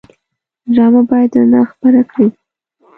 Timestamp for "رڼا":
1.39-1.61